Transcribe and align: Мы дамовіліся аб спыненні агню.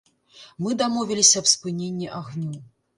Мы 0.65 0.73
дамовіліся 0.81 1.35
аб 1.45 1.53
спыненні 1.55 2.13
агню. 2.25 2.55